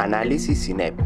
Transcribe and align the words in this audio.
Análisis 0.00 0.64
CINEP. 0.64 0.98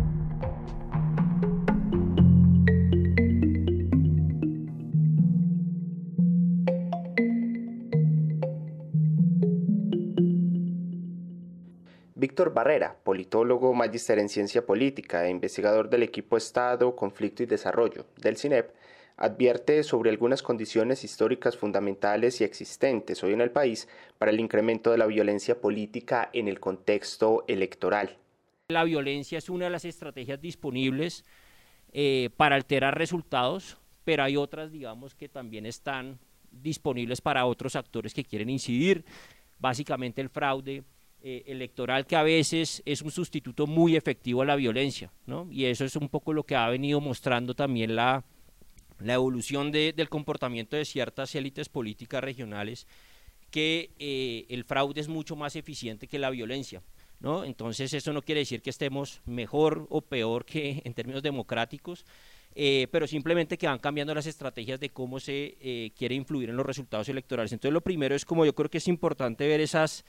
Víctor 12.15 12.55
Barrera, 12.55 12.97
politólogo, 13.03 13.75
magíster 13.75 14.21
en 14.21 14.29
ciencia 14.29 14.65
política 14.65 15.27
e 15.27 15.31
investigador 15.31 15.91
del 15.91 16.05
equipo 16.05 16.37
Estado, 16.37 16.95
Conflicto 16.95 17.43
y 17.43 17.47
Desarrollo 17.47 18.07
del 18.17 18.37
CINEP, 18.37 18.71
advierte 19.17 19.83
sobre 19.83 20.11
algunas 20.11 20.41
condiciones 20.41 21.03
históricas 21.03 21.57
fundamentales 21.57 22.41
y 22.41 22.45
existentes 22.45 23.25
hoy 23.25 23.33
en 23.33 23.41
el 23.41 23.51
país 23.51 23.89
para 24.19 24.31
el 24.31 24.39
incremento 24.39 24.93
de 24.93 24.99
la 24.99 25.07
violencia 25.07 25.61
política 25.61 26.31
en 26.33 26.47
el 26.47 26.61
contexto 26.61 27.45
electoral. 27.49 28.19
La 28.69 28.85
violencia 28.85 29.37
es 29.37 29.51
una 29.51 29.67
de 29.67 29.71
las 29.71 29.85
estrategias 29.85 30.41
disponibles 30.41 31.23
eh, 31.93 32.31
para 32.39 32.57
alterar 32.57 32.97
resultados, 32.97 33.77
pero 34.05 34.23
hay 34.23 34.39
otras, 34.39 34.73
digamos, 34.73 35.15
que 35.15 35.29
también 35.29 35.67
están 35.67 36.19
disponibles 36.51 37.21
para 37.21 37.45
otros 37.45 37.77
actores 37.77 38.15
que 38.15 38.25
quieren 38.25 38.49
incidir, 38.49 39.05
básicamente 39.59 40.23
el 40.23 40.31
fraude, 40.31 40.83
eh, 41.23 41.43
electoral 41.47 42.07
que 42.07 42.17
a 42.17 42.23
veces 42.23 42.83
es 42.87 43.03
un 43.03 43.11
sustituto 43.11 43.67
muy 43.67 43.97
efectivo 43.97 44.41
a 44.41 44.47
la 44.47 44.57
violencia, 44.57 45.13
¿no? 45.27 45.47
Y 45.51 45.67
eso 45.67 45.85
es 45.85 45.97
un 45.97 46.09
poco 46.09 46.33
lo 46.33 46.45
que 46.45 46.57
ha 46.57 46.67
venido 46.71 47.03
mostrando 47.03 47.53
también 47.53 47.95
la, 47.95 48.25
la 48.99 49.13
evolución 49.13 49.73
del 49.73 50.09
comportamiento 50.09 50.75
de 50.75 50.87
ciertas 50.87 51.35
élites 51.35 51.69
políticas 51.69 52.25
regionales, 52.25 52.87
que 53.51 53.91
eh, 53.99 54.47
el 54.49 54.65
fraude 54.65 55.03
es 55.03 55.09
mucho 55.09 55.37
más 55.37 55.55
eficiente 55.55 56.09
que 56.09 56.19
la 56.19 56.31
violencia. 56.31 56.83
¿No? 57.25 57.45
Entonces 57.45 57.93
eso 57.93 58.13
no 58.13 58.23
quiere 58.23 58.41
decir 58.41 58.63
que 58.63 58.71
estemos 58.71 59.21
mejor 59.25 59.87
o 59.91 60.03
peor 60.03 60.45
que 60.45 60.83
en 60.85 60.95
términos 60.95 61.23
democráticos, 61.23 62.05
eh, 62.55 62.87
pero 62.93 63.07
simplemente 63.07 63.59
que 63.59 63.67
van 63.67 63.81
cambiando 63.81 64.15
las 64.15 64.27
estrategias 64.27 64.79
de 64.79 64.91
cómo 64.91 65.19
se 65.19 65.93
quiere 65.97 66.15
influir 66.15 66.51
en 66.51 66.57
los 66.57 66.67
resultados 66.67 67.09
electorales. 67.09 67.53
Entonces 67.53 67.73
lo 67.73 67.81
primero 67.81 68.15
es 68.15 68.25
como 68.25 68.45
yo 68.45 68.55
creo 68.55 68.71
que 68.71 68.79
es 68.79 68.87
importante 68.87 69.49
ver 69.49 69.61
esas 69.61 70.05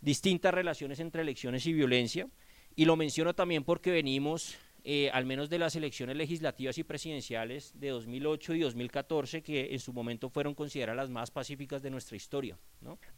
distintas 0.00 0.54
relaciones 0.54 1.00
entre 1.00 1.22
elecciones 1.22 1.66
y 1.66 1.72
violencia. 1.72 2.28
Y 2.74 2.84
lo 2.84 2.96
menciono 2.96 3.34
también 3.34 3.64
porque 3.64 3.90
venimos, 3.90 4.56
eh, 4.84 5.10
al 5.12 5.24
menos 5.24 5.48
de 5.48 5.58
las 5.58 5.74
elecciones 5.76 6.16
legislativas 6.16 6.76
y 6.78 6.84
presidenciales 6.84 7.72
de 7.78 7.88
2008 7.88 8.54
y 8.54 8.60
2014, 8.60 9.42
que 9.42 9.72
en 9.72 9.80
su 9.80 9.92
momento 9.92 10.28
fueron 10.28 10.54
consideradas 10.54 10.96
las 10.96 11.10
más 11.10 11.30
pacíficas 11.30 11.82
de 11.82 11.90
nuestra 11.90 12.16
historia. 12.16 12.58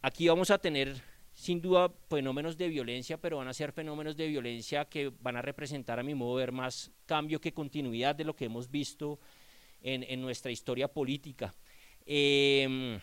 Aquí 0.01 0.27
vamos 0.27 0.49
a 0.49 0.57
tener 0.57 0.95
sin 1.39 1.61
duda 1.61 1.89
fenómenos 2.09 2.57
de 2.57 2.67
violencia, 2.67 3.15
pero 3.15 3.37
van 3.37 3.47
a 3.47 3.53
ser 3.53 3.71
fenómenos 3.71 4.17
de 4.17 4.27
violencia 4.27 4.83
que 4.83 5.09
van 5.21 5.37
a 5.37 5.41
representar, 5.41 5.97
a 5.97 6.03
mi 6.03 6.13
modo 6.13 6.37
de 6.37 6.43
ver, 6.43 6.51
más 6.51 6.91
cambio 7.05 7.39
que 7.39 7.53
continuidad 7.53 8.13
de 8.13 8.25
lo 8.25 8.35
que 8.35 8.43
hemos 8.43 8.69
visto 8.69 9.21
en, 9.81 10.21
nuestra 10.21 10.51
historia 10.51 10.89
política. 10.89 11.55
Eh, 12.05 12.99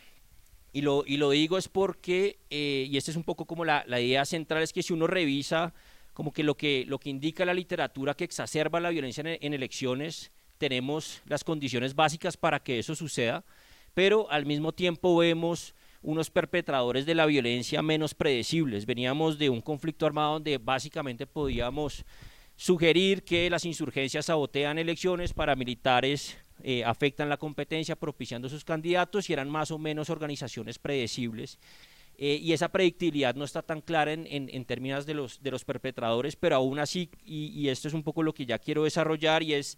y 0.70 0.83
lo, 0.83 1.03
y 1.06 1.17
lo 1.17 1.31
digo 1.31 1.56
es 1.56 1.69
porque, 1.69 2.41
eh, 2.51 2.87
y 2.91 2.98
esta 2.98 3.11
es 3.11 3.17
un 3.17 3.25
poco 3.25 3.47
como 3.47 3.65
la, 3.65 3.84
la, 3.87 4.03
idea 4.03 4.27
central, 4.27 4.62
es 4.62 4.75
que 4.75 4.83
si 4.83 4.93
uno 4.93 5.06
revisa 5.06 5.73
como 6.12 6.31
que 6.31 6.43
lo 6.43 6.59
que, 6.59 6.84
lo 6.87 6.98
que 6.98 7.09
indica 7.09 7.47
la 7.47 7.55
literatura 7.55 8.12
que 8.12 8.25
exacerba 8.25 8.81
la 8.81 8.91
violencia 8.91 9.23
en, 9.23 9.39
en 9.41 9.55
elecciones, 9.55 10.31
tenemos 10.59 11.23
las 11.25 11.43
condiciones 11.43 11.95
básicas 11.95 12.37
para 12.37 12.62
que 12.62 12.81
eso 12.81 12.95
suceda, 12.95 13.47
pero 13.95 14.31
al 14.31 14.45
mismo 14.45 14.73
tiempo 14.73 15.17
vemos 15.17 15.75
unos 16.07 16.31
perpetradores 16.31 17.05
de 17.05 17.17
la 17.17 17.27
violencia 17.27 17.83
menos 17.83 18.15
predecibles. 18.15 18.87
Veníamos 18.87 19.39
de 19.39 19.51
un 19.51 19.61
conflicto 19.61 20.07
armado 20.07 20.35
donde 20.35 20.57
básicamente 20.57 21.27
podíamos 21.27 22.05
sugerir 22.55 23.25
que 23.25 23.51
las 23.51 23.65
insurgencias 23.65 24.27
sabotean 24.27 24.79
elecciones, 24.79 25.34
paramilitares 25.34 26.39
eh, 26.62 26.84
afectan 26.84 27.28
la 27.28 27.37
competencia 27.37 27.97
propiciando 27.97 28.49
sus 28.49 28.65
candidatos 28.65 29.28
y 29.28 29.33
eran 29.33 29.50
más 29.50 29.72
o 29.72 29.78
menos 29.78 30.09
organizaciones 30.09 30.78
predecibles. 30.78 31.59
Eh, 32.19 32.38
y 32.41 32.53
esa 32.53 32.69
predictibilidad 32.69 33.34
no 33.34 33.44
está 33.44 33.61
tan 33.62 33.81
clara 33.81 34.12
en, 34.12 34.27
en, 34.28 34.65
términos 34.65 35.06
de 35.06 35.15
los, 35.15 35.43
de 35.43 35.50
los 35.50 35.65
perpetradores, 35.65 36.37
pero 36.37 36.55
aún 36.55 36.78
así, 36.78 37.11
y, 37.25 37.69
esto 37.69 37.88
es 37.88 37.94
un 37.94 38.05
poco 38.05 38.23
lo 38.23 38.33
que 38.33 38.47
ya 38.47 38.61
quiero 38.61 38.84
desarrollar, 38.84 39.43
y 39.43 39.55
es, 39.55 39.77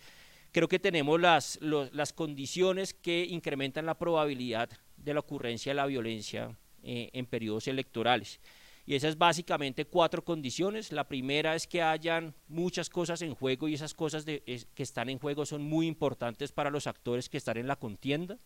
creo 0.52 0.68
que 0.68 0.78
tenemos 0.78 1.18
las, 1.18 1.58
las 1.60 2.12
condiciones 2.12 2.92
que 2.92 3.24
incrementan 3.24 3.86
la 3.86 3.98
probabilidad 3.98 4.70
de 5.10 5.14
la 5.14 5.20
ocurrencia 5.20 5.70
de 5.70 5.76
la 5.76 5.86
violencia 5.86 6.56
eh, 6.82 7.10
en 7.12 7.26
periodos 7.26 7.68
electorales. 7.68 8.40
Y 8.86 8.94
esas 8.94 9.18
básicamente 9.18 9.84
cuatro 9.84 10.24
condiciones. 10.24 10.92
La 10.92 11.06
primera 11.06 11.54
es 11.54 11.66
que 11.66 11.82
hayan 11.82 12.34
muchas 12.48 12.88
cosas 12.88 13.20
en 13.20 13.34
juego 13.34 13.68
y 13.68 13.74
esas 13.74 13.92
cosas 13.92 14.24
que 14.24 14.66
están 14.78 15.10
en 15.10 15.18
juego 15.18 15.44
son 15.44 15.62
muy 15.62 15.86
importantes 15.86 16.52
para 16.52 16.70
los 16.70 16.86
actores 16.86 17.28
que 17.28 17.36
están 17.36 17.58
en 17.58 17.66
la 17.66 17.76
contienda. 17.76 18.38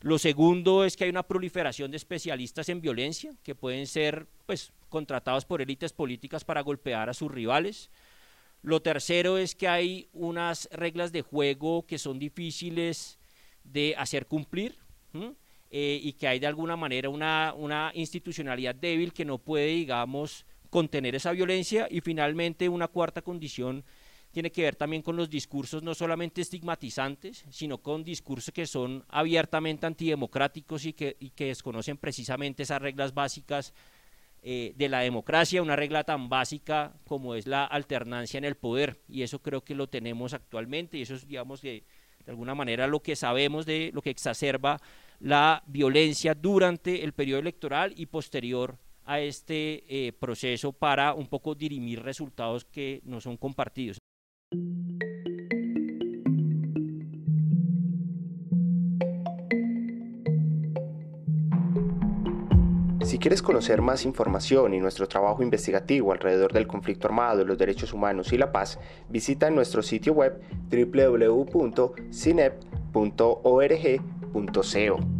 Lo 0.00 0.18
segundo 0.18 0.84
es 0.84 0.96
que 0.96 1.04
hay 1.04 1.10
una 1.10 1.26
proliferación 1.26 1.90
de 1.90 1.96
especialistas 1.96 2.68
en 2.68 2.80
violencia 2.80 3.32
que 3.42 3.54
pueden 3.54 3.86
ser 3.86 4.28
pues, 4.46 4.72
contratados 4.88 5.44
por 5.44 5.62
élites 5.62 5.92
políticas 5.92 6.44
para 6.44 6.60
golpear 6.60 7.08
a 7.08 7.14
sus 7.14 7.32
rivales. 7.32 7.90
Lo 8.62 8.82
tercero 8.82 9.38
es 9.38 9.54
que 9.54 9.68
hay 9.68 10.08
unas 10.12 10.68
reglas 10.70 11.12
de 11.12 11.22
juego 11.22 11.86
que 11.86 11.98
son 11.98 12.18
difíciles 12.18 13.18
de 13.64 13.94
hacer 13.96 14.26
cumplir. 14.26 14.76
Eh, 15.78 16.00
y 16.02 16.14
que 16.14 16.26
hay 16.26 16.38
de 16.38 16.46
alguna 16.46 16.74
manera 16.74 17.10
una, 17.10 17.52
una 17.54 17.90
institucionalidad 17.92 18.74
débil 18.74 19.12
que 19.12 19.26
no 19.26 19.36
puede, 19.36 19.66
digamos, 19.66 20.46
contener 20.70 21.14
esa 21.14 21.32
violencia. 21.32 21.86
Y 21.90 22.00
finalmente 22.00 22.66
una 22.66 22.88
cuarta 22.88 23.20
condición 23.20 23.84
tiene 24.32 24.50
que 24.50 24.62
ver 24.62 24.74
también 24.74 25.02
con 25.02 25.16
los 25.16 25.28
discursos 25.28 25.82
no 25.82 25.94
solamente 25.94 26.40
estigmatizantes, 26.40 27.44
sino 27.50 27.76
con 27.76 28.04
discursos 28.04 28.54
que 28.54 28.66
son 28.66 29.04
abiertamente 29.10 29.84
antidemocráticos 29.84 30.86
y 30.86 30.94
que, 30.94 31.14
y 31.20 31.28
que 31.28 31.48
desconocen 31.48 31.98
precisamente 31.98 32.62
esas 32.62 32.80
reglas 32.80 33.12
básicas 33.12 33.74
eh, 34.42 34.72
de 34.76 34.88
la 34.88 35.00
democracia, 35.00 35.60
una 35.60 35.76
regla 35.76 36.04
tan 36.04 36.30
básica 36.30 36.94
como 37.06 37.34
es 37.34 37.46
la 37.46 37.66
alternancia 37.66 38.38
en 38.38 38.46
el 38.46 38.54
poder. 38.54 39.02
Y 39.10 39.24
eso 39.24 39.42
creo 39.42 39.62
que 39.62 39.74
lo 39.74 39.90
tenemos 39.90 40.32
actualmente 40.32 40.96
y 40.96 41.02
eso 41.02 41.16
es, 41.16 41.28
digamos, 41.28 41.60
de, 41.60 41.84
de 42.24 42.30
alguna 42.30 42.54
manera 42.54 42.86
lo 42.86 43.02
que 43.02 43.14
sabemos 43.14 43.66
de 43.66 43.90
lo 43.92 44.00
que 44.00 44.08
exacerba 44.08 44.80
la 45.20 45.62
violencia 45.66 46.34
durante 46.34 47.04
el 47.04 47.12
periodo 47.12 47.40
electoral 47.40 47.92
y 47.96 48.06
posterior 48.06 48.78
a 49.04 49.20
este 49.20 49.84
eh, 49.88 50.12
proceso 50.12 50.72
para 50.72 51.14
un 51.14 51.28
poco 51.28 51.54
dirimir 51.54 52.02
resultados 52.02 52.64
que 52.64 53.00
no 53.04 53.20
son 53.20 53.36
compartidos. 53.36 53.98
Si 63.06 63.18
quieres 63.20 63.40
conocer 63.40 63.82
más 63.82 64.04
información 64.04 64.74
y 64.74 64.80
nuestro 64.80 65.06
trabajo 65.06 65.40
investigativo 65.40 66.10
alrededor 66.10 66.52
del 66.52 66.66
conflicto 66.66 67.06
armado, 67.06 67.44
los 67.44 67.56
derechos 67.56 67.92
humanos 67.92 68.32
y 68.32 68.36
la 68.36 68.50
paz, 68.50 68.80
visita 69.08 69.48
nuestro 69.48 69.80
sitio 69.80 70.12
web 70.12 70.40
www.cinep.org.co. 74.32 75.15